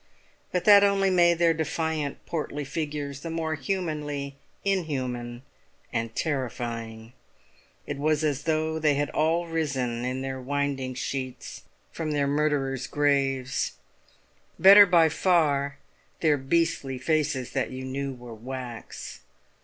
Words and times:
But 0.51 0.65
that 0.65 0.83
only 0.83 1.11
made 1.11 1.37
their 1.37 1.53
defiant, 1.53 2.25
portly 2.25 2.65
figures 2.65 3.19
the 3.19 3.29
more 3.29 3.53
humanly 3.53 4.35
inhuman 4.65 5.43
and 5.93 6.15
terrifying; 6.15 7.13
it 7.85 7.97
was 7.99 8.23
as 8.23 8.45
though 8.45 8.79
they 8.79 8.95
had 8.95 9.11
all 9.11 9.45
risen, 9.45 10.03
in 10.03 10.23
their 10.23 10.41
winding 10.41 10.95
sheets, 10.95 11.65
from 11.91 12.13
their 12.13 12.25
murderer's 12.25 12.87
graves. 12.87 13.73
Better 14.57 14.87
by 14.87 15.07
far 15.07 15.77
their 16.21 16.35
beastly 16.35 16.97
faces, 16.97 17.51
that 17.51 17.69
you 17.69 17.85
knew 17.85 18.11
were 18.11 18.33
wax! 18.33 19.19